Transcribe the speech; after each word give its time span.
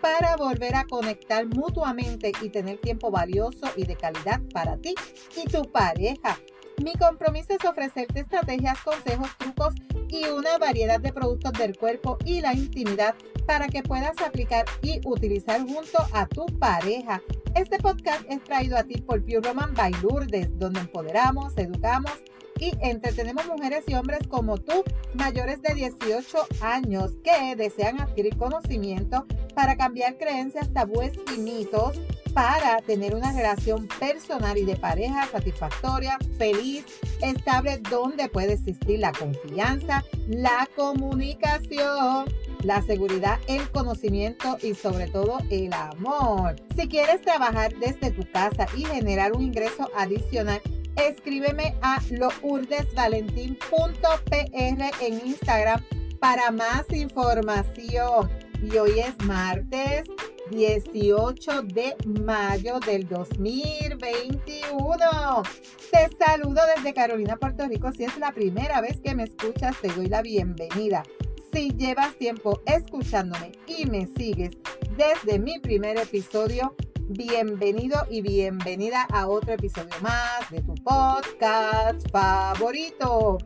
para 0.00 0.36
volver 0.36 0.74
a 0.74 0.84
conectar 0.84 1.46
mutuamente 1.46 2.32
y 2.42 2.48
tener 2.48 2.78
tiempo 2.78 3.10
valioso 3.10 3.66
y 3.76 3.84
de 3.84 3.96
calidad 3.96 4.40
para 4.52 4.76
ti 4.76 4.94
y 5.36 5.48
tu 5.48 5.62
pareja. 5.70 6.38
Mi 6.82 6.94
compromiso 6.94 7.52
es 7.52 7.64
ofrecerte 7.64 8.20
estrategias, 8.20 8.80
consejos, 8.82 9.36
trucos 9.36 9.74
y 10.08 10.26
una 10.26 10.58
variedad 10.58 11.00
de 11.00 11.12
productos 11.12 11.52
del 11.54 11.76
cuerpo 11.76 12.18
y 12.24 12.40
la 12.40 12.54
intimidad 12.54 13.14
para 13.46 13.66
que 13.66 13.82
puedas 13.82 14.20
aplicar 14.24 14.64
y 14.82 15.00
utilizar 15.04 15.60
junto 15.60 15.98
a 16.12 16.26
tu 16.26 16.46
pareja. 16.58 17.20
Este 17.54 17.78
podcast 17.78 18.22
es 18.28 18.42
traído 18.44 18.76
a 18.76 18.84
ti 18.84 19.00
por 19.00 19.22
Pure 19.22 19.40
Roman 19.40 19.74
by 19.74 19.92
Lourdes, 20.02 20.56
donde 20.58 20.80
empoderamos, 20.80 21.56
educamos 21.56 22.12
y 22.58 22.72
entretenemos 22.80 23.46
mujeres 23.46 23.84
y 23.86 23.94
hombres 23.94 24.26
como 24.28 24.58
tú, 24.58 24.84
mayores 25.14 25.62
de 25.62 25.74
18 25.74 26.38
años, 26.60 27.12
que 27.22 27.56
desean 27.56 28.00
adquirir 28.00 28.36
conocimiento 28.36 29.26
para 29.54 29.76
cambiar 29.76 30.18
creencias, 30.18 30.72
tabúes 30.72 31.12
y 31.34 31.38
mitos 31.38 32.00
para 32.34 32.80
tener 32.82 33.14
una 33.14 33.32
relación 33.32 33.88
personal 33.98 34.56
y 34.56 34.64
de 34.64 34.76
pareja 34.76 35.26
satisfactoria, 35.26 36.18
feliz, 36.36 36.84
estable, 37.20 37.78
donde 37.90 38.28
puede 38.28 38.52
existir 38.52 39.00
la 39.00 39.12
confianza, 39.12 40.04
la 40.28 40.68
comunicación, 40.76 42.26
la 42.62 42.82
seguridad, 42.82 43.38
el 43.48 43.68
conocimiento 43.70 44.58
y 44.62 44.74
sobre 44.74 45.08
todo 45.08 45.38
el 45.50 45.72
amor. 45.72 46.56
Si 46.76 46.88
quieres 46.88 47.22
trabajar 47.22 47.74
desde 47.76 48.10
tu 48.10 48.30
casa 48.30 48.66
y 48.76 48.84
generar 48.84 49.32
un 49.32 49.42
ingreso 49.42 49.90
adicional, 49.96 50.60
escríbeme 50.98 51.74
a 51.82 52.00
lourdesvalentín.pr 52.10 54.90
en 55.00 55.26
Instagram 55.26 55.82
para 56.20 56.50
más 56.50 56.84
información. 56.92 58.28
Y 58.62 58.76
hoy 58.76 58.98
es 58.98 59.14
martes 59.24 60.08
18 60.50 61.62
de 61.62 61.94
mayo 62.24 62.80
del 62.80 63.08
2021. 63.08 65.42
Te 65.92 66.08
saludo 66.18 66.60
desde 66.74 66.92
Carolina, 66.92 67.36
Puerto 67.36 67.68
Rico. 67.68 67.92
Si 67.92 68.02
es 68.04 68.18
la 68.18 68.32
primera 68.32 68.80
vez 68.80 68.98
que 69.00 69.14
me 69.14 69.22
escuchas, 69.24 69.76
te 69.80 69.88
doy 69.88 70.06
la 70.06 70.22
bienvenida. 70.22 71.04
Si 71.52 71.70
llevas 71.70 72.16
tiempo 72.16 72.60
escuchándome 72.66 73.52
y 73.66 73.86
me 73.86 74.08
sigues 74.16 74.58
desde 74.96 75.38
mi 75.38 75.60
primer 75.60 75.98
episodio, 75.98 76.74
bienvenido 77.08 78.06
y 78.10 78.20
bienvenida 78.20 79.06
a 79.10 79.28
otro 79.28 79.54
episodio 79.54 79.94
más 80.02 80.50
de 80.50 80.60
tu 80.60 80.74
podcast 80.74 82.06
favorito. 82.10 83.38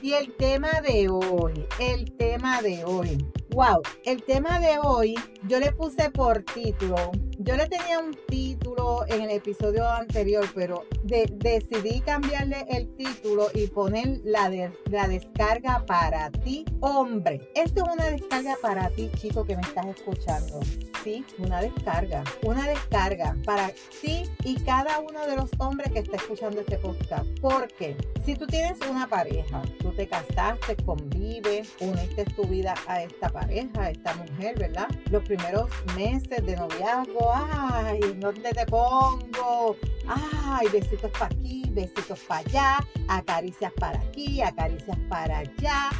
Y 0.00 0.14
el 0.14 0.34
tema 0.34 0.80
de 0.80 1.08
hoy, 1.10 1.66
el 1.78 2.10
tema 2.16 2.62
de 2.62 2.84
hoy. 2.84 3.18
Wow, 3.50 3.82
el 4.04 4.22
tema 4.22 4.58
de 4.60 4.78
hoy 4.82 5.14
yo 5.46 5.60
le 5.60 5.72
puse 5.72 6.10
por 6.10 6.42
título. 6.42 7.12
Yo 7.38 7.56
le 7.56 7.66
tenía 7.66 7.98
un 7.98 8.16
título 8.28 9.04
en 9.08 9.22
el 9.22 9.30
episodio 9.30 9.88
anterior, 9.88 10.46
pero 10.54 10.84
decidí 11.02 12.00
cambiarle 12.00 12.66
el 12.68 12.94
título 12.96 13.48
y 13.54 13.66
poner 13.68 14.20
la, 14.24 14.50
de, 14.50 14.70
la 14.90 15.08
descarga 15.08 15.84
para 15.86 16.30
ti, 16.30 16.64
hombre. 16.80 17.50
Esto 17.54 17.84
es 17.84 17.94
una 17.94 18.06
descarga 18.10 18.54
para 18.60 18.88
ti, 18.90 19.10
chico, 19.16 19.44
que 19.44 19.56
me 19.56 19.62
estás 19.62 19.86
escuchando. 19.86 20.60
Sí, 21.02 21.24
una 21.38 21.60
descarga. 21.60 22.22
Una 22.44 22.68
descarga 22.68 23.36
para 23.44 23.72
ti 24.00 24.24
y 24.44 24.54
cada 24.62 25.00
uno 25.00 25.26
de 25.26 25.36
los 25.36 25.50
hombres 25.58 25.90
que 25.90 25.98
está 25.98 26.16
escuchando 26.16 26.60
este 26.60 26.78
podcast. 26.78 27.26
Porque 27.40 27.96
si 28.24 28.36
tú 28.36 28.46
tienes 28.46 28.78
una 28.88 29.08
pareja, 29.08 29.62
tú 29.80 29.90
te 29.92 30.06
casaste, 30.06 30.76
convives, 30.84 31.72
uniste 31.80 32.24
tu 32.36 32.44
vida 32.44 32.74
a 32.86 33.02
esta 33.02 33.28
pareja, 33.30 33.82
a 33.82 33.90
esta 33.90 34.14
mujer, 34.14 34.56
¿verdad? 34.58 34.86
Los 35.10 35.24
primeros 35.24 35.68
meses 35.96 36.46
de 36.46 36.54
noviazgo, 36.54 37.21
ay, 37.30 38.00
¿dónde 38.18 38.50
te 38.52 38.64
pongo? 38.66 39.76
Ay, 40.06 40.66
besitos 40.72 41.10
para 41.12 41.26
aquí, 41.26 41.64
besitos 41.70 42.20
para 42.20 42.40
allá, 42.40 42.78
acaricias 43.08 43.72
para 43.74 44.00
aquí, 44.00 44.40
acaricias 44.40 44.98
para 45.08 45.38
allá, 45.38 45.90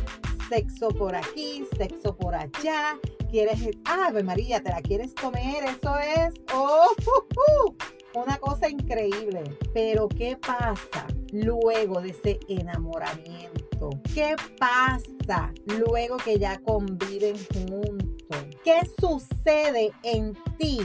sexo 0.48 0.88
por 0.88 1.14
aquí, 1.14 1.66
sexo 1.76 2.16
por 2.16 2.34
allá. 2.34 2.98
Quieres, 3.30 3.60
ay, 3.84 4.22
María, 4.22 4.62
te 4.62 4.70
la 4.70 4.82
quieres 4.82 5.14
comer, 5.14 5.64
eso 5.64 5.96
es, 5.98 6.34
oh, 6.54 6.92
una 8.14 8.38
cosa 8.38 8.68
increíble. 8.68 9.42
Pero 9.72 10.08
¿qué 10.08 10.36
pasa 10.36 11.06
luego 11.32 12.00
de 12.00 12.10
ese 12.10 12.40
enamoramiento? 12.48 13.90
¿Qué 14.14 14.36
pasa 14.58 15.52
luego 15.66 16.16
que 16.18 16.38
ya 16.38 16.58
conviven 16.60 17.36
juntos? 17.52 18.11
¿Qué 18.64 18.80
sucede 19.00 19.92
en 20.02 20.36
ti 20.58 20.80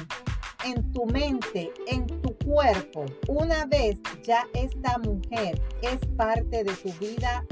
en 0.66 0.92
tu 0.92 1.06
mente, 1.06 1.72
en 1.88 2.08
tu 2.08 2.36
cuerpo, 2.40 3.06
una 3.28 3.66
vez 3.66 3.98
ya 4.24 4.48
esta 4.54 4.98
mujer 4.98 5.62
es 5.82 6.00
parte 6.18 6.64
de 6.64 6.74
tu 6.74 6.92
vida 7.00 7.46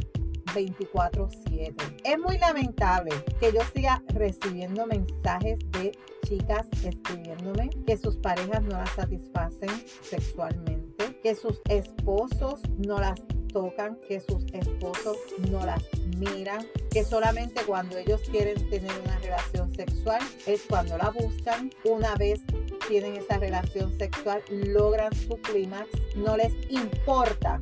24/7. 0.53 1.75
Es 2.03 2.19
muy 2.19 2.37
lamentable 2.37 3.11
que 3.39 3.51
yo 3.51 3.61
siga 3.73 4.01
recibiendo 4.07 4.87
mensajes 4.87 5.59
de 5.71 5.91
chicas 6.25 6.67
escribiéndome 6.83 7.69
que 7.85 7.97
sus 7.97 8.17
parejas 8.17 8.63
no 8.63 8.77
las 8.77 8.89
satisfacen 8.91 9.69
sexualmente, 10.01 11.19
que 11.21 11.35
sus 11.35 11.61
esposos 11.69 12.61
no 12.77 12.99
las 12.99 13.19
tocan, 13.55 13.95
que 14.05 14.19
sus 14.19 14.43
esposos 14.51 15.17
no 15.49 15.65
las 15.65 15.81
miran, 16.17 16.67
que 16.91 17.05
solamente 17.05 17.63
cuando 17.63 17.97
ellos 17.97 18.19
quieren 18.29 18.69
tener 18.69 18.91
una 19.05 19.17
relación 19.19 19.73
sexual 19.73 20.21
es 20.45 20.63
cuando 20.67 20.97
la 20.97 21.09
buscan. 21.09 21.71
Una 21.85 22.15
vez 22.15 22.41
tienen 22.89 23.15
esa 23.15 23.37
relación 23.37 23.97
sexual, 23.97 24.41
logran 24.49 25.15
su 25.15 25.37
clímax, 25.37 25.87
no 26.17 26.35
les 26.35 26.51
importa 26.69 27.57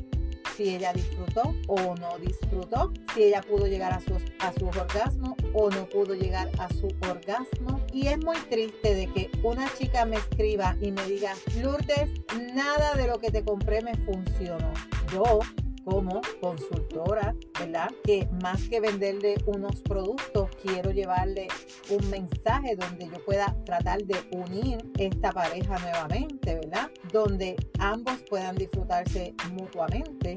si 0.57 0.75
ella 0.75 0.93
disfrutó 0.93 1.53
o 1.67 1.95
no 1.95 2.17
disfrutó, 2.19 2.91
si 3.13 3.25
ella 3.25 3.41
pudo 3.41 3.67
llegar 3.67 3.93
a 3.93 3.99
su, 3.99 4.15
a 4.39 4.51
su 4.53 4.65
orgasmo 4.67 5.35
o 5.53 5.69
no 5.69 5.87
pudo 5.89 6.15
llegar 6.15 6.49
a 6.57 6.69
su 6.73 6.87
orgasmo. 7.07 7.81
Y 7.91 8.07
es 8.07 8.17
muy 8.17 8.37
triste 8.49 8.95
de 8.95 9.07
que 9.13 9.29
una 9.43 9.71
chica 9.75 10.05
me 10.05 10.15
escriba 10.15 10.75
y 10.81 10.91
me 10.91 11.05
diga, 11.05 11.33
Lourdes, 11.61 12.09
nada 12.55 12.95
de 12.95 13.07
lo 13.07 13.19
que 13.19 13.29
te 13.29 13.43
compré 13.43 13.81
me 13.81 13.95
funcionó. 13.97 14.71
Yo 15.11 15.39
como 15.83 16.21
consultora, 16.41 17.35
¿verdad? 17.59 17.89
Que 18.03 18.27
más 18.41 18.67
que 18.69 18.79
venderle 18.79 19.35
unos 19.45 19.81
productos, 19.81 20.49
quiero 20.61 20.91
llevarle 20.91 21.47
un 21.89 22.09
mensaje 22.09 22.75
donde 22.75 23.05
yo 23.07 23.23
pueda 23.25 23.55
tratar 23.65 24.03
de 24.03 24.17
unir 24.31 24.77
esta 24.97 25.31
pareja 25.31 25.77
nuevamente, 25.79 26.55
¿verdad? 26.55 26.89
Donde 27.11 27.55
ambos 27.79 28.17
puedan 28.29 28.55
disfrutarse 28.55 29.33
mutuamente 29.51 30.35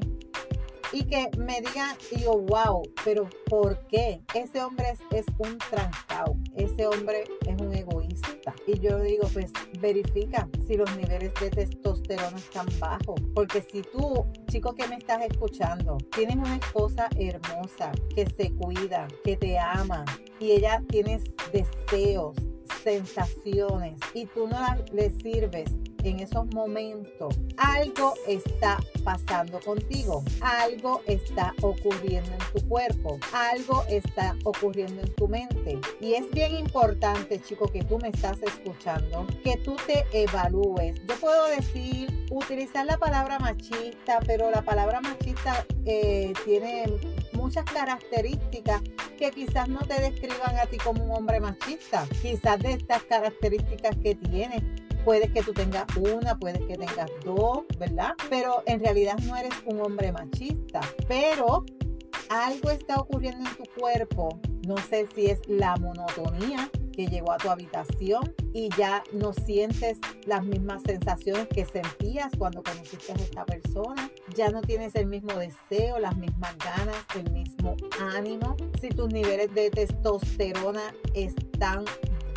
y 0.91 1.03
que 1.03 1.29
me 1.37 1.59
digan, 1.61 1.95
yo, 2.17 2.37
wow, 2.37 2.81
pero 3.03 3.29
¿por 3.49 3.79
qué? 3.87 4.21
Ese 4.33 4.61
hombre 4.61 4.85
es, 5.11 5.25
un 5.37 5.57
trancado, 5.57 6.37
ese 6.55 6.87
hombre 6.87 7.25
es 7.45 7.61
un 7.61 7.73
egoísta. 7.73 7.96
Y 8.65 8.79
yo 8.79 8.99
digo, 8.99 9.27
pues 9.33 9.51
verifica 9.79 10.47
si 10.67 10.75
los 10.75 10.95
niveles 10.97 11.33
de 11.39 11.49
testosterona 11.49 12.37
están 12.37 12.67
bajos, 12.79 13.19
porque 13.33 13.61
si 13.61 13.81
tú, 13.81 14.25
chico 14.47 14.73
que 14.73 14.87
me 14.87 14.95
estás 14.95 15.21
escuchando, 15.29 15.97
tienes 16.15 16.37
una 16.37 16.55
esposa 16.55 17.09
hermosa 17.17 17.91
que 18.15 18.25
se 18.25 18.53
cuida, 18.55 19.07
que 19.23 19.37
te 19.37 19.57
ama 19.57 20.05
y 20.39 20.51
ella 20.51 20.83
tienes 20.89 21.23
deseos, 21.51 22.35
sensaciones 22.83 23.99
y 24.13 24.25
tú 24.27 24.47
no 24.47 24.59
le 24.93 25.09
sirves 25.11 25.71
en 26.07 26.19
esos 26.21 26.45
momentos, 26.53 27.37
algo 27.57 28.13
está 28.27 28.77
pasando 29.03 29.59
contigo, 29.59 30.23
algo 30.41 31.01
está 31.05 31.53
ocurriendo 31.61 32.31
en 32.31 32.61
tu 32.61 32.67
cuerpo, 32.67 33.19
algo 33.33 33.83
está 33.89 34.35
ocurriendo 34.43 35.01
en 35.01 35.13
tu 35.15 35.27
mente. 35.27 35.79
Y 35.99 36.13
es 36.13 36.29
bien 36.31 36.55
importante, 36.55 37.41
chico, 37.41 37.67
que 37.67 37.83
tú 37.83 37.99
me 37.99 38.09
estás 38.09 38.37
escuchando, 38.41 39.27
que 39.43 39.57
tú 39.57 39.75
te 39.85 40.05
evalúes. 40.11 41.01
Yo 41.07 41.15
puedo 41.19 41.47
decir, 41.47 42.25
utilizar 42.31 42.85
la 42.85 42.97
palabra 42.97 43.39
machista, 43.39 44.19
pero 44.25 44.49
la 44.51 44.61
palabra 44.61 45.01
machista 45.01 45.65
eh, 45.85 46.33
tiene 46.45 46.85
muchas 47.33 47.65
características 47.65 48.81
que 49.17 49.31
quizás 49.31 49.67
no 49.67 49.79
te 49.79 49.99
describan 49.99 50.55
a 50.57 50.65
ti 50.65 50.77
como 50.77 51.03
un 51.03 51.11
hombre 51.11 51.39
machista. 51.39 52.07
Quizás 52.21 52.59
de 52.59 52.73
estas 52.73 53.03
características 53.03 53.95
que 54.03 54.15
tienes 54.15 54.63
Puedes 55.07 55.31
que 55.31 55.41
tú 55.41 55.53
tengas 55.53 55.85
una, 55.95 56.37
puedes 56.37 56.59
que 56.67 56.75
tengas 56.75 57.09
dos, 57.23 57.59
¿verdad? 57.79 58.11
Pero 58.29 58.61
en 58.65 58.81
realidad 58.81 59.17
no 59.23 59.37
eres 59.37 59.53
un 59.65 59.79
hombre 59.79 60.11
machista. 60.11 60.81
Pero 61.07 61.63
algo 62.29 62.71
está 62.71 62.97
ocurriendo 62.97 63.49
en 63.49 63.55
tu 63.55 63.63
cuerpo. 63.79 64.37
No 64.67 64.75
sé 64.75 65.07
si 65.15 65.27
es 65.27 65.39
la 65.47 65.77
monotonía 65.77 66.69
que 66.91 67.07
llegó 67.07 67.31
a 67.31 67.37
tu 67.37 67.49
habitación 67.49 68.35
y 68.51 68.67
ya 68.77 69.01
no 69.13 69.31
sientes 69.31 69.97
las 70.25 70.43
mismas 70.43 70.81
sensaciones 70.85 71.47
que 71.47 71.63
sentías 71.63 72.29
cuando 72.37 72.61
conociste 72.61 73.13
a 73.13 73.15
esta 73.15 73.45
persona. 73.45 74.11
Ya 74.35 74.49
no 74.49 74.59
tienes 74.59 74.93
el 74.95 75.05
mismo 75.05 75.31
deseo, 75.35 75.99
las 75.99 76.17
mismas 76.17 76.57
ganas, 76.57 77.05
el 77.15 77.31
mismo 77.31 77.77
ánimo. 78.13 78.57
Si 78.81 78.89
tus 78.89 79.07
niveles 79.07 79.53
de 79.53 79.69
testosterona 79.69 80.93
están 81.13 81.85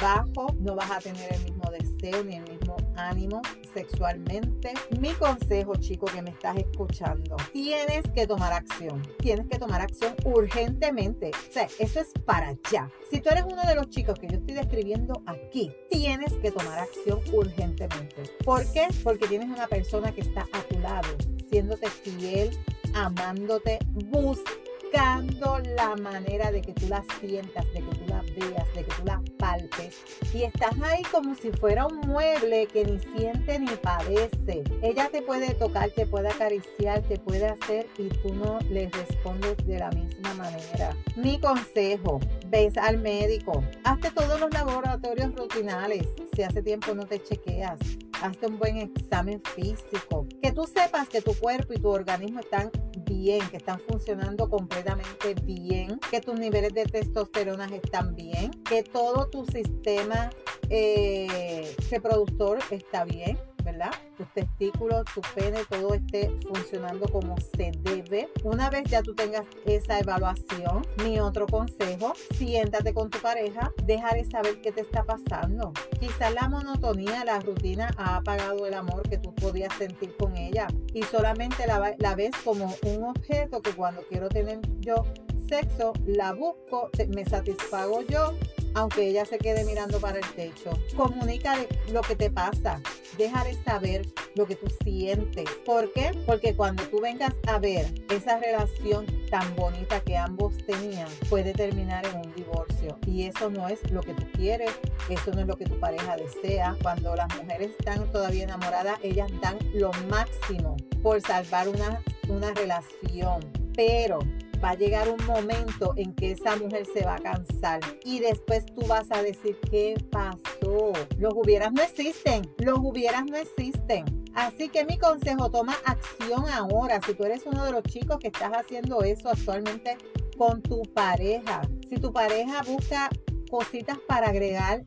bajos, 0.01 0.55
no 0.61 0.75
vas 0.75 0.91
a 0.91 0.99
tener 0.99 1.33
el 1.33 1.45
mismo 1.45 1.71
deseo 1.71 2.25
ni 2.25 2.37
el 2.37 2.43
mismo 2.43 2.60
ánimo 2.97 3.43
sexualmente. 3.75 4.73
Mi 4.99 5.11
consejo, 5.15 5.77
chico, 5.77 6.07
que 6.07 6.23
me 6.23 6.31
estás 6.31 6.57
escuchando, 6.57 7.37
tienes 7.53 8.03
que 8.15 8.27
tomar 8.27 8.53
acción. 8.53 9.03
Tienes 9.19 9.47
que 9.47 9.59
tomar 9.59 9.81
acción 9.81 10.15
urgentemente. 10.25 11.31
O 11.31 11.53
sea, 11.53 11.69
eso 11.79 12.01
es 12.01 12.13
para 12.25 12.49
allá. 12.49 12.91
Si 13.11 13.21
tú 13.21 13.31
eres 13.31 13.45
uno 13.45 13.63
de 13.67 13.75
los 13.75 13.89
chicos 13.91 14.19
que 14.19 14.29
yo 14.29 14.39
estoy 14.39 14.55
describiendo 14.55 15.23
aquí, 15.27 15.73
tienes 15.91 16.33
que 16.35 16.51
tomar 16.51 16.79
acción 16.79 17.21
urgentemente. 17.33 18.23
¿Por 18.45 18.71
qué? 18.73 18.89
Porque 19.03 19.27
tienes 19.29 19.49
una 19.49 19.67
persona 19.67 20.13
que 20.13 20.23
está 20.23 20.47
a 20.53 20.63
tu 20.63 20.79
lado, 20.81 21.09
siéndote 21.51 21.89
fiel, 21.89 22.51
amándote, 22.95 23.79
buscando 23.93 24.70
buscando 24.91 25.59
la 25.77 25.97
manera 25.97 26.51
de 26.51 26.63
que 26.63 26.73
tú 26.73 26.87
la 26.89 27.05
sientas, 27.21 27.65
de 27.73 27.81
que 27.83 27.97
tú 27.97 28.07
la 28.07 28.23
veas, 28.23 28.75
de 28.75 28.85
que 28.85 28.95
tú 28.95 29.05
la 29.05 29.23
palpes. 29.39 29.97
Y 30.33 30.43
estás 30.43 30.75
ahí 30.83 31.03
como 31.11 31.35
si 31.35 31.51
fuera 31.53 31.87
un 31.87 32.01
mueble 32.01 32.67
que 32.67 32.85
ni 32.85 32.99
siente 32.99 33.59
ni 33.59 33.69
padece. 33.77 34.65
Ella 34.83 35.09
te 35.11 35.23
puede 35.23 35.55
tocar, 35.55 35.91
te 35.91 36.07
puede 36.07 36.29
acariciar, 36.29 37.03
te 37.03 37.19
puede 37.19 37.47
hacer 37.47 37.87
y 37.99 38.09
tú 38.09 38.35
no 38.35 38.59
le 38.71 38.89
respondes 38.91 39.57
de 39.67 39.79
la 39.79 39.91
misma 39.91 40.35
manera. 40.35 40.97
Mi 41.17 41.39
consejo, 41.39 42.21
ves 42.49 42.77
al 42.77 42.99
médico, 42.99 43.63
hazte 43.85 44.11
todos 44.11 44.41
los 44.41 44.53
laboratorios 44.53 45.35
rutinales. 45.35 46.07
Si 46.35 46.43
hace 46.43 46.63
tiempo 46.63 46.95
no 46.95 47.07
te 47.07 47.23
chequeas, 47.23 47.79
hazte 48.23 48.47
un 48.47 48.59
buen 48.59 48.79
examen 48.79 49.41
físico. 49.55 50.27
Que 50.43 50.53
tú 50.53 50.65
sepas 50.65 51.09
que 51.09 51.23
tu 51.23 51.35
cuerpo 51.35 51.75
y 51.75 51.79
tu 51.79 51.89
organismo 51.89 52.41
están 52.41 52.71
bien, 53.11 53.47
que 53.51 53.57
están 53.57 53.81
funcionando 53.81 54.49
completamente 54.49 55.35
bien, 55.43 55.99
que 56.11 56.21
tus 56.21 56.39
niveles 56.39 56.73
de 56.73 56.85
testosterona 56.85 57.67
están 57.67 58.15
bien, 58.15 58.53
que 58.63 58.85
todo 58.85 59.29
tu 59.29 59.45
sistema 59.47 60.31
eh, 60.69 61.75
reproductor 61.91 62.61
está 62.71 63.05
bien 63.05 63.37
¿verdad? 63.71 63.91
Tus 64.17 64.27
testículos, 64.35 65.05
tu 65.15 65.21
pene, 65.35 65.65
todo 65.69 65.95
esté 65.95 66.31
funcionando 66.47 67.09
como 67.09 67.37
se 67.57 67.73
debe. 67.81 68.29
Una 68.45 68.69
vez 68.71 68.85
ya 68.85 69.03
tú 69.03 69.15
tengas 69.15 69.47
esa 69.65 69.99
evaluación, 69.99 70.87
mi 71.05 71.19
otro 71.21 71.47
consejo, 71.47 72.13
siéntate 72.37 72.93
con 72.93 73.11
tu 73.11 73.19
pareja, 73.19 73.73
déjale 73.85 74.25
saber 74.25 74.61
qué 74.61 74.73
te 74.73 74.81
está 74.81 75.05
pasando. 75.05 75.73
Quizás 75.99 76.35
la 76.35 76.49
monotonía, 76.49 77.25
la 77.25 77.41
rutina 77.41 77.91
ha 77.97 78.17
apagado 78.17 78.67
el 78.67 78.75
amor 78.75 79.09
que 79.09 79.19
tú 79.19 79.35
podías 79.35 79.73
sentir 79.75 80.17
con 80.17 80.37
ella 80.37 80.67
y 80.93 81.03
solamente 81.05 81.67
la, 81.67 81.95
la 81.99 82.15
ves 82.15 82.33
como 82.45 82.75
un 82.85 83.05
objeto 83.05 83.63
que 83.63 83.73
cuando 83.73 84.03
quiero 84.09 84.29
tener 84.29 84.61
yo 84.81 85.05
sexo, 85.51 85.93
la 86.07 86.33
busco, 86.33 86.91
me 87.09 87.25
satisfago 87.25 88.03
yo 88.03 88.33
aunque 88.75 89.09
ella 89.09 89.25
se 89.25 89.39
quede 89.39 89.65
mirando 89.65 90.01
para 90.01 90.19
el 90.19 90.35
techo. 90.35 90.71
Comunícale 90.97 91.69
lo 91.93 92.03
que 92.03 92.17
te 92.17 92.31
pasa. 92.31 92.81
Déjale 93.19 93.55
saber 93.65 94.07
lo 94.35 94.47
que 94.47 94.55
tú 94.55 94.67
sientes. 94.85 95.49
¿Por 95.67 95.93
qué? 95.93 96.13
Porque 96.27 96.55
cuando 96.55 96.85
tú 96.85 97.01
vengas 97.01 97.35
a 97.47 97.59
ver 97.59 97.87
esa 98.11 98.39
relación 98.39 99.07
tan 99.31 99.55
bonita 99.57 100.01
que 100.01 100.17
ambos 100.17 100.57
tenían, 100.67 101.09
puede 101.29 101.53
terminar 101.53 102.07
en 102.07 102.17
un 102.17 102.35
divorcio. 102.35 102.99
Y 103.07 103.25
eso 103.25 103.51
no 103.51 103.69
es 103.69 103.79
lo 103.91 104.01
que 104.03 104.15
tú 104.15 104.25
quieres, 104.33 104.71
eso 105.09 105.33
no 105.33 105.41
es 105.41 105.47
lo 105.47 105.57
que 105.57 105.65
tu 105.65 105.79
pareja 105.81 106.17
desea. 106.17 106.77
Cuando 106.83 107.15
las 107.17 107.29
mujeres 107.37 107.71
están 107.79 108.11
todavía 108.13 108.45
enamoradas, 108.45 108.99
ellas 109.03 109.31
dan 109.43 109.59
lo 109.75 109.91
máximo 110.09 110.77
por 111.03 111.21
salvar 111.21 111.69
una, 111.69 112.01
una 112.29 112.55
relación. 112.55 113.41
Pero 113.75 114.21
va 114.63 114.71
a 114.71 114.75
llegar 114.75 115.09
un 115.09 115.25
momento 115.27 115.95
en 115.97 116.15
que 116.15 116.33
esa 116.33 116.57
mujer 116.57 116.87
se 116.93 117.05
va 117.05 117.15
a 117.15 117.19
cansar 117.19 117.81
y 118.05 118.21
después 118.21 118.67
tú 118.67 118.87
vas 118.87 119.07
a 119.11 119.23
decir, 119.23 119.59
¿qué 119.71 119.95
pasó? 120.11 120.93
Los 121.19 121.35
hubieras 121.35 121.73
no 121.73 121.83
existen, 121.83 122.49
los 122.59 122.79
hubieras 122.79 123.25
no 123.27 123.37
existen. 123.37 124.05
Así 124.35 124.69
que 124.69 124.85
mi 124.85 124.99
consejo, 124.99 125.51
toma 125.51 125.77
acción 125.85 126.49
ahora. 126.49 127.01
Si 127.05 127.15
tú 127.15 127.25
eres 127.25 127.43
uno 127.47 127.65
de 127.65 127.73
los 127.73 127.83
chicos 127.85 128.19
que 128.19 128.29
estás 128.29 128.53
haciendo 128.53 129.03
eso 129.03 129.29
actualmente 129.29 129.97
con 130.37 130.63
tu 130.63 130.83
pareja, 130.95 131.63
si 131.89 131.97
tu 131.97 132.13
pareja 132.13 132.63
busca 132.63 133.11
cositas 133.51 133.99
para 134.07 134.29
agregar 134.29 134.85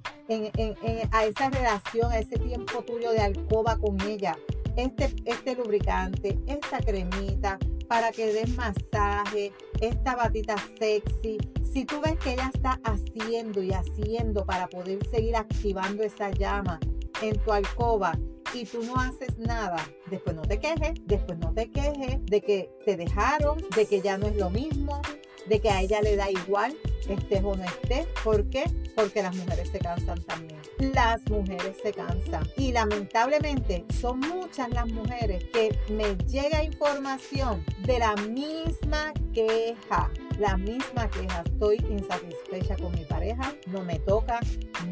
a 1.11 1.25
esa 1.25 1.49
relación, 1.49 2.11
a 2.11 2.19
ese 2.19 2.37
tiempo 2.37 2.83
tuyo 2.83 3.11
de 3.11 3.19
alcoba 3.19 3.77
con 3.77 3.99
ella, 4.01 4.37
este, 4.77 5.13
este 5.25 5.55
lubricante, 5.55 6.39
esta 6.47 6.79
cremita, 6.79 7.59
para 7.93 8.11
que 8.11 8.33
des 8.33 8.49
masaje, 8.55 9.53
esta 9.79 10.15
batita 10.15 10.55
sexy. 10.79 11.37
Si 11.61 11.85
tú 11.85 12.01
ves 12.01 12.17
que 12.17 12.33
ella 12.33 12.49
está 12.51 12.79
haciendo 12.83 13.61
y 13.61 13.71
haciendo 13.71 14.43
para 14.47 14.67
poder 14.67 15.05
seguir 15.11 15.35
activando 15.35 16.01
esa 16.01 16.31
llama 16.31 16.79
en 17.21 17.37
tu 17.43 17.51
alcoba 17.51 18.17
y 18.51 18.65
tú 18.65 18.81
no 18.81 18.95
haces 18.95 19.37
nada, 19.37 19.77
después 20.09 20.35
no 20.35 20.41
te 20.41 20.59
quejes, 20.59 20.93
después 21.05 21.37
no 21.37 21.53
te 21.53 21.69
quejes 21.69 22.17
de 22.25 22.41
que 22.41 22.71
te 22.83 22.97
dejaron, 22.97 23.59
de 23.75 23.85
que 23.85 24.01
ya 24.01 24.17
no 24.17 24.25
es 24.25 24.37
lo 24.37 24.49
mismo, 24.49 24.99
de 25.47 25.59
que 25.59 25.69
a 25.69 25.81
ella 25.81 26.01
le 26.01 26.15
da 26.15 26.29
igual 26.29 26.75
estés 27.09 27.43
o 27.43 27.55
no 27.55 27.63
estés. 27.63 28.07
¿Por 28.23 28.49
qué? 28.49 28.63
Porque 28.95 29.21
las 29.21 29.35
mujeres 29.35 29.69
se 29.69 29.79
cansan 29.79 30.21
también. 30.23 30.59
Las 30.93 31.21
mujeres 31.29 31.77
se 31.81 31.91
cansan. 31.91 32.47
Y 32.57 32.71
lamentablemente 32.71 33.85
son 33.99 34.19
muchas 34.19 34.69
las 34.69 34.87
mujeres 34.87 35.43
que 35.45 35.77
me 35.89 36.15
llega 36.27 36.63
información 36.63 37.65
de 37.79 37.99
la 37.99 38.15
misma 38.15 39.13
queja 39.33 40.09
la 40.39 40.57
misma 40.57 41.09
queja. 41.09 41.43
Estoy 41.45 41.77
insatisfecha 41.89 42.75
con 42.77 42.91
mi 42.93 43.05
pareja, 43.05 43.53
no 43.67 43.83
me 43.83 43.99
toca, 43.99 44.39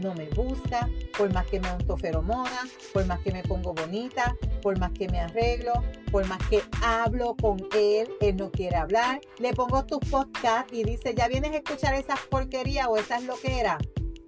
no 0.01 0.13
me 0.13 0.29
busca, 0.29 0.89
por 1.17 1.33
más 1.33 1.45
que 1.47 1.59
me 1.59 1.71
unto 1.71 1.97
feromona, 1.97 2.67
por 2.93 3.05
más 3.05 3.19
que 3.21 3.31
me 3.31 3.43
pongo 3.43 3.73
bonita, 3.73 4.35
por 4.61 4.79
más 4.79 4.91
que 4.91 5.09
me 5.09 5.19
arreglo, 5.19 5.73
por 6.11 6.25
más 6.27 6.39
que 6.49 6.61
hablo 6.83 7.35
con 7.35 7.57
él, 7.75 8.09
él 8.21 8.37
no 8.37 8.51
quiere 8.51 8.77
hablar. 8.77 9.19
Le 9.39 9.53
pongo 9.53 9.85
tus 9.85 9.99
podcasts 10.09 10.71
y 10.71 10.83
dice, 10.83 11.13
ya 11.15 11.27
vienes 11.27 11.51
a 11.51 11.57
escuchar 11.57 11.93
esas 11.95 12.19
porquerías 12.29 12.87
o 12.87 12.97
esas 12.97 13.23
loqueras. 13.23 13.79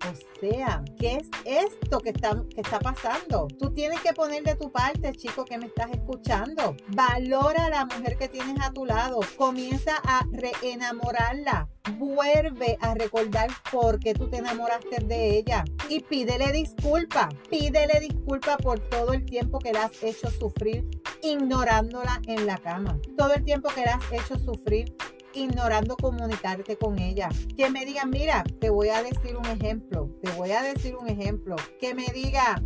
O 0.03 0.39
sea, 0.39 0.83
¿qué 0.99 1.17
es 1.17 1.29
esto 1.45 1.99
que 1.99 2.09
está, 2.09 2.43
que 2.53 2.61
está 2.61 2.79
pasando? 2.79 3.47
Tú 3.57 3.73
tienes 3.73 4.01
que 4.01 4.11
poner 4.11 4.43
de 4.43 4.55
tu 4.55 4.69
parte, 4.69 5.13
chico, 5.13 5.45
que 5.45 5.57
me 5.57 5.67
estás 5.67 5.91
escuchando. 5.91 6.75
Valora 6.89 7.65
a 7.65 7.69
la 7.69 7.85
mujer 7.85 8.17
que 8.17 8.27
tienes 8.27 8.57
a 8.61 8.71
tu 8.71 8.85
lado. 8.85 9.21
Comienza 9.37 9.95
a 10.03 10.25
reenamorarla. 10.31 11.69
Vuelve 11.97 12.77
a 12.81 12.93
recordar 12.95 13.49
por 13.71 13.99
qué 13.99 14.13
tú 14.13 14.29
te 14.29 14.37
enamoraste 14.37 15.03
de 15.05 15.37
ella. 15.37 15.63
Y 15.87 16.01
pídele 16.01 16.51
disculpa. 16.51 17.29
Pídele 17.49 18.01
disculpa 18.01 18.57
por 18.57 18.79
todo 18.79 19.13
el 19.13 19.25
tiempo 19.25 19.59
que 19.59 19.71
la 19.71 19.85
has 19.85 20.03
hecho 20.03 20.29
sufrir 20.29 20.89
ignorándola 21.21 22.21
en 22.27 22.45
la 22.45 22.57
cama. 22.57 22.97
Todo 23.17 23.33
el 23.33 23.43
tiempo 23.43 23.69
que 23.69 23.85
la 23.85 23.93
has 23.93 24.11
hecho 24.11 24.37
sufrir 24.37 24.93
ignorando 25.33 25.95
comunicarte 25.97 26.77
con 26.77 26.99
ella. 26.99 27.29
Que 27.55 27.69
me 27.69 27.85
diga, 27.85 28.05
mira, 28.05 28.43
te 28.59 28.69
voy 28.69 28.89
a 28.89 29.03
decir 29.03 29.35
un 29.35 29.45
ejemplo, 29.45 30.09
te 30.21 30.31
voy 30.31 30.51
a 30.51 30.61
decir 30.61 30.95
un 30.95 31.07
ejemplo. 31.07 31.55
Que 31.79 31.93
me 31.93 32.05
diga, 32.13 32.61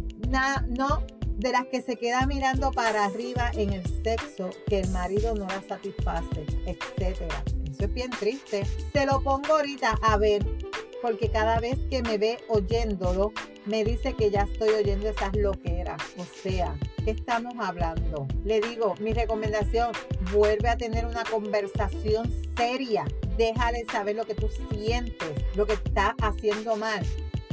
no, 0.67 1.03
de 1.37 1.51
las 1.51 1.65
que 1.65 1.81
se 1.81 1.95
queda 1.95 2.25
mirando 2.25 2.71
para 2.71 3.05
arriba 3.05 3.51
en 3.53 3.73
el 3.73 3.83
sexo, 4.03 4.49
que 4.67 4.79
el 4.79 4.89
marido 4.89 5.35
no 5.35 5.47
la 5.47 5.61
satisface, 5.67 6.45
etcétera. 6.65 7.43
Eso 7.69 7.83
es 7.83 7.93
bien 7.93 8.09
triste. 8.09 8.65
Se 8.91 9.05
lo 9.05 9.21
pongo 9.21 9.53
ahorita 9.55 9.99
a 10.01 10.17
ver, 10.17 10.43
porque 11.01 11.29
cada 11.29 11.59
vez 11.59 11.77
que 11.89 12.01
me 12.01 12.17
ve 12.17 12.39
oyéndolo, 12.47 13.33
me 13.67 13.83
dice 13.83 14.13
que 14.13 14.31
ya 14.31 14.41
estoy 14.41 14.69
oyendo 14.69 15.09
esas 15.09 15.35
loqueras. 15.35 16.01
O 16.17 16.23
sea, 16.23 16.75
¿qué 17.03 17.11
estamos 17.11 17.53
hablando? 17.59 18.27
Le 18.43 18.61
digo, 18.61 18.95
mi 18.99 19.13
recomendación, 19.13 19.91
vuelve 20.33 20.69
a 20.69 20.77
tener 20.77 21.05
una 21.05 21.23
conversación 21.25 22.31
seria. 22.55 23.05
Déjale 23.37 23.85
saber 23.91 24.15
lo 24.15 24.25
que 24.25 24.35
tú 24.35 24.49
sientes, 24.71 25.29
lo 25.55 25.65
que 25.65 25.73
está 25.73 26.15
haciendo 26.21 26.75
mal. 26.75 27.05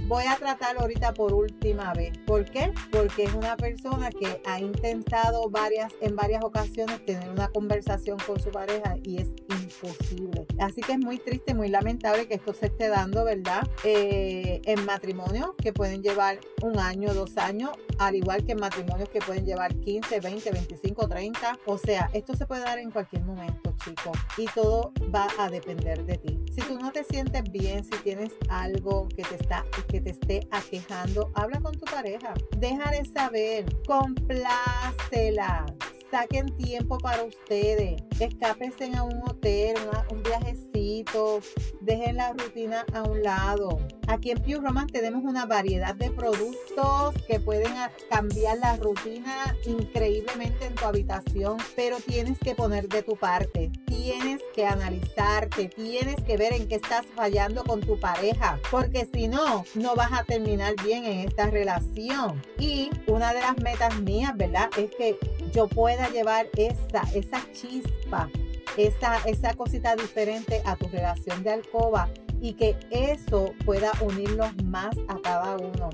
Voy 0.06 0.25
a 0.26 0.37
tratarlo 0.37 0.82
ahorita 0.82 1.14
por 1.14 1.32
última 1.32 1.92
vez. 1.94 2.16
¿Por 2.26 2.44
qué? 2.44 2.73
Porque 2.90 3.25
es 3.25 3.34
una 3.34 3.56
persona 3.56 4.11
que 4.11 4.40
ha 4.44 4.61
intentado 4.61 5.49
varias, 5.50 5.92
en 6.00 6.16
varias 6.16 6.44
ocasiones 6.44 7.04
tener 7.04 7.28
una 7.30 7.49
conversación 7.49 8.18
con 8.26 8.40
su 8.40 8.50
pareja 8.50 8.96
y 9.02 9.20
es 9.20 9.28
imposible. 9.50 10.46
Así 10.58 10.80
que 10.82 10.92
es 10.92 10.99
muy 10.99 11.18
triste, 11.18 11.54
muy 11.54 11.68
lamentable 11.68 12.26
que 12.26 12.34
esto 12.34 12.52
se 12.52 12.66
esté 12.66 12.88
dando, 12.88 13.25
¿verdad? 13.25 13.66
Eh, 13.84 14.61
en 14.64 14.84
matrimonios 14.84 15.50
que 15.58 15.73
pueden 15.73 16.02
llevar 16.02 16.38
un 16.62 16.78
año, 16.78 17.14
dos 17.14 17.37
años, 17.37 17.70
al 17.99 18.14
igual 18.16 18.44
que 18.44 18.52
en 18.52 18.61
matrimonios 18.61 19.08
que 19.08 19.20
pueden 19.20 19.44
llevar 19.44 19.75
15, 19.75 20.20
20, 20.20 20.50
25, 20.50 21.08
30. 21.08 21.58
O 21.66 21.78
sea, 21.78 22.11
esto 22.12 22.34
se 22.34 22.46
puede 22.46 22.62
dar 22.62 22.78
en 22.78 22.90
cualquier 22.90 23.25
momento, 23.25 23.74
chicos. 23.76 24.19
Y 24.37 24.47
todo 24.47 24.93
va 25.14 25.28
a 25.38 25.49
depender 25.49 26.04
de 26.04 26.19
ti. 26.19 26.40
Si 26.54 26.61
tú 26.62 26.78
no 26.78 26.93
te 26.93 27.04
sientes 27.04 27.43
bien, 27.50 27.85
si 27.85 27.99
tienes 28.02 28.33
algo 28.49 29.09
que 29.09 29.23
te 29.23 29.35
está 29.37 29.64
que 29.88 30.00
te 30.00 30.11
esté 30.11 30.47
aquejando, 30.50 31.31
habla 31.35 31.61
con 31.61 31.73
tu 31.73 31.85
pareja. 31.85 32.35
Déjale 32.59 33.04
saber, 33.04 33.64
complácela 33.87 35.66
saquen 36.14 36.47
tiempo 36.57 36.97
para 36.99 37.25
ustedes, 37.25 38.00
escápense 38.21 38.95
a 38.95 39.02
un 39.02 39.21
hotel, 39.28 39.75
un 40.12 40.23
viajecito, 40.23 41.40
dejen 41.81 42.19
la 42.19 42.33
rutina 42.33 42.87
a 42.93 43.02
un 43.02 43.21
lado. 43.21 43.81
Aquí 44.06 44.30
en 44.30 44.38
Pure 44.38 44.61
Romance 44.61 44.92
tenemos 44.92 45.25
una 45.25 45.46
variedad 45.46 45.94
de 45.94 46.11
productos 46.11 47.14
que 47.26 47.40
pueden 47.40 47.73
cambiar 48.11 48.58
la 48.58 48.76
rutina 48.76 49.56
increíblemente 49.64 50.66
en 50.66 50.75
tu 50.75 50.84
habitación, 50.84 51.56
pero 51.75 51.99
tienes 52.00 52.38
que 52.38 52.54
poner 52.54 52.88
de 52.88 53.02
tu 53.02 53.16
parte, 53.16 53.70
tienes 53.87 54.42
que 54.54 54.66
analizarte, 54.66 55.68
tienes 55.68 56.16
que 56.25 56.37
ver 56.37 56.52
en 56.52 56.68
qué 56.68 56.76
estás 56.76 57.06
fallando 57.14 57.64
con 57.64 57.80
tu 57.80 57.99
pareja, 57.99 58.58
porque 58.70 59.08
si 59.12 59.28
no, 59.28 59.64
no 59.75 59.94
vas 59.94 60.12
a 60.12 60.25
terminar 60.25 60.75
bien 60.84 61.04
en 61.04 61.20
esta 61.20 61.46
relación. 61.46 62.42
Y 62.58 62.90
una 63.06 63.32
de 63.32 63.40
las 63.40 63.56
metas 63.58 64.00
mías, 64.00 64.37
¿verdad? 64.37 64.70
Es 64.76 64.90
que 64.96 65.18
yo 65.52 65.66
pueda 65.66 66.08
llevar 66.11 66.46
esa, 66.56 67.02
esa 67.14 67.40
chispa, 67.52 68.28
esa, 68.76 69.16
esa 69.25 69.54
cosita 69.54 69.96
diferente 69.96 70.61
a 70.66 70.76
tu 70.76 70.88
relación 70.88 71.42
de 71.42 71.52
alcoba 71.52 72.08
y 72.44 72.52
que 72.52 72.76
eso 72.90 73.54
pueda 73.64 73.90
unirnos 74.02 74.52
más 74.64 74.94
a 75.08 75.18
cada 75.22 75.56
uno 75.56 75.88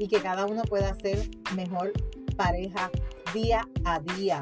y 0.00 0.08
que 0.08 0.20
cada 0.20 0.46
uno 0.46 0.62
pueda 0.64 0.96
ser 0.96 1.30
mejor 1.54 1.92
pareja 2.36 2.90
día 3.32 3.68
a 3.84 4.00
día. 4.00 4.40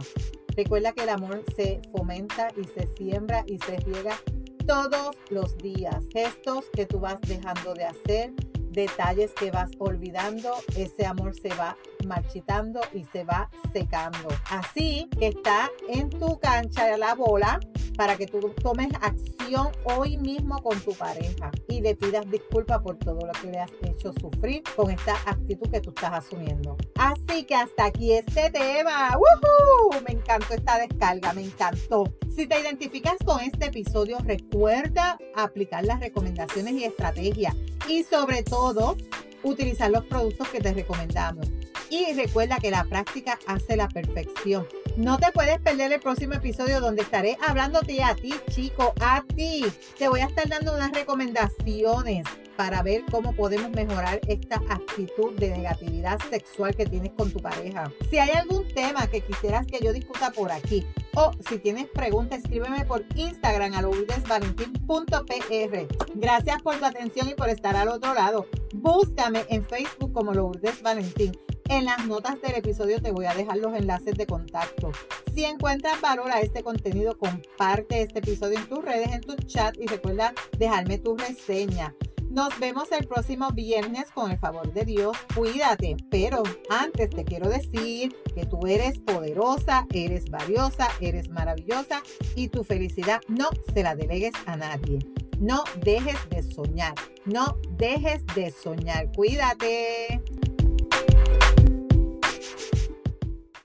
Recuerda 0.57 0.93
que 0.93 1.03
el 1.03 1.11
amor 1.11 1.45
se 1.55 1.83
fomenta 1.93 2.49
y 2.57 2.65
se 2.65 2.89
siembra 2.97 3.45
y 3.47 3.59
se 3.59 3.77
riega 3.81 4.19
todos 4.67 5.15
los 5.29 5.59
días. 5.59 6.03
Gestos 6.15 6.65
que 6.73 6.87
tú 6.87 6.99
vas 6.99 7.21
dejando 7.21 7.75
de 7.75 7.85
hacer, 7.85 8.33
detalles 8.71 9.33
que 9.35 9.51
vas 9.51 9.71
olvidando, 9.79 10.55
ese 10.79 11.05
amor 11.05 11.35
se 11.35 11.51
va 11.51 11.77
marchitando 12.07 12.81
y 12.95 13.05
se 13.13 13.25
va 13.25 13.51
secando. 13.75 14.29
Así 14.49 15.11
que 15.19 15.29
está 15.29 15.69
en 15.91 16.09
tu 16.09 16.39
cancha 16.39 16.97
la 16.97 17.15
bola 17.15 17.61
para 18.01 18.17
que 18.17 18.27
tú 18.27 18.41
tomes 18.63 18.89
acción 19.03 19.69
hoy 19.85 20.17
mismo 20.17 20.63
con 20.63 20.81
tu 20.81 20.95
pareja 20.95 21.51
y 21.69 21.83
le 21.83 21.95
pidas 21.95 22.25
disculpas 22.31 22.79
por 22.79 22.97
todo 22.97 23.27
lo 23.27 23.33
que 23.33 23.49
le 23.49 23.59
has 23.59 23.71
hecho 23.83 24.11
sufrir 24.19 24.63
con 24.75 24.91
esta 24.91 25.17
actitud 25.27 25.69
que 25.71 25.83
tú 25.83 25.91
estás 25.91 26.15
asumiendo. 26.15 26.79
Así 26.95 27.45
que 27.45 27.55
hasta 27.55 27.85
aquí 27.85 28.15
este 28.15 28.49
tema. 28.49 29.11
¡Woohoo! 29.19 30.01
Me 30.09 30.15
encantó 30.15 30.55
esta 30.55 30.79
descarga, 30.79 31.35
me 31.35 31.43
encantó. 31.43 32.05
Si 32.35 32.47
te 32.47 32.59
identificas 32.59 33.19
con 33.23 33.39
este 33.41 33.67
episodio, 33.67 34.17
recuerda 34.25 35.19
aplicar 35.37 35.85
las 35.85 36.01
recomendaciones 36.01 36.73
y 36.73 36.85
estrategias 36.85 37.55
y 37.87 38.03
sobre 38.05 38.43
todo 38.45 38.97
utilizar 39.43 39.91
los 39.91 40.07
productos 40.07 40.49
que 40.49 40.61
te 40.61 40.73
recomendamos. 40.73 41.49
Y 41.91 42.15
recuerda 42.15 42.57
que 42.61 42.71
la 42.71 42.85
práctica 42.85 43.39
hace 43.47 43.77
la 43.77 43.89
perfección. 43.89 44.67
No 44.97 45.19
te 45.19 45.31
puedes 45.33 45.61
perder 45.61 45.93
el 45.93 46.01
próximo 46.01 46.35
episodio 46.35 46.81
donde 46.81 47.03
estaré 47.03 47.37
hablándote 47.47 48.03
a 48.03 48.15
ti, 48.15 48.35
chico, 48.51 48.93
a 49.01 49.23
ti. 49.35 49.65
Te 49.99 50.09
voy 50.09 50.21
a 50.21 50.27
estar 50.27 50.49
dando 50.49 50.75
unas 50.75 50.93
recomendaciones 50.93 52.27
para 52.57 52.83
ver 52.83 53.05
cómo 53.11 53.35
podemos 53.35 53.71
mejorar 53.71 54.21
esta 54.27 54.57
actitud 54.69 55.35
de 55.37 55.51
negatividad 55.51 56.19
sexual 56.29 56.75
que 56.75 56.85
tienes 56.85 57.13
con 57.13 57.31
tu 57.31 57.41
pareja. 57.41 57.91
Si 58.11 58.19
hay 58.19 58.31
algún 58.31 58.69
tema 58.75 59.07
que 59.07 59.23
quisieras 59.23 59.67
que 59.67 59.79
yo 59.83 59.93
discuta 59.93 60.31
por 60.31 60.53
aquí 60.53 60.85
o 61.15 61.31
si 61.49 61.59
tienes 61.59 61.87
preguntas, 61.87 62.41
escríbeme 62.41 62.85
por 62.85 63.05
Instagram 63.15 63.75
a 63.75 63.83
lourdesvalentín.pr. 63.83 66.13
Gracias 66.17 66.63
por 66.63 66.77
tu 66.77 66.85
atención 66.85 67.29
y 67.29 67.35
por 67.35 67.49
estar 67.49 67.77
al 67.77 67.89
otro 67.89 68.13
lado. 68.13 68.47
Búscame 68.75 69.45
en 69.49 69.65
Facebook 69.65 70.13
como 70.13 70.35
Lourdes 70.35 70.83
Valentín. 70.83 71.33
En 71.71 71.85
las 71.85 72.05
notas 72.05 72.43
del 72.43 72.57
episodio 72.57 73.01
te 73.01 73.13
voy 73.13 73.27
a 73.27 73.35
dejar 73.35 73.59
los 73.59 73.73
enlaces 73.75 74.17
de 74.17 74.27
contacto. 74.27 74.91
Si 75.33 75.45
encuentras 75.45 76.01
valor 76.01 76.29
a 76.33 76.41
este 76.41 76.65
contenido, 76.65 77.17
comparte 77.17 78.03
este 78.03 78.19
episodio 78.19 78.59
en 78.59 78.69
tus 78.69 78.85
redes, 78.85 79.13
en 79.13 79.21
tu 79.21 79.37
chat 79.37 79.77
y 79.79 79.87
recuerda 79.87 80.35
dejarme 80.59 80.99
tu 80.99 81.17
reseña. 81.17 81.95
Nos 82.29 82.59
vemos 82.59 82.91
el 82.91 83.07
próximo 83.07 83.53
viernes 83.53 84.11
con 84.11 84.33
el 84.33 84.39
favor 84.39 84.73
de 84.73 84.85
Dios. 84.85 85.17
Cuídate, 85.37 85.97
pero 86.11 86.43
antes 86.71 87.11
te 87.11 87.25
quiero 87.25 87.49
decir 87.49 88.17
que 88.35 88.47
tú 88.47 88.67
eres 88.67 88.99
poderosa, 88.99 89.87
eres 89.93 90.29
valiosa, 90.29 90.89
eres 91.01 91.29
maravillosa 91.29 92.03
y 92.35 92.49
tu 92.49 92.65
felicidad 92.65 93.21
no 93.29 93.49
se 93.73 93.85
la 93.85 93.95
delegues 93.95 94.33
a 94.47 94.57
nadie. 94.57 94.99
No 95.39 95.63
dejes 95.77 96.19
de 96.31 96.43
soñar, 96.43 96.95
no 97.27 97.57
dejes 97.77 98.27
de 98.35 98.51
soñar. 98.51 99.13
Cuídate. 99.13 100.21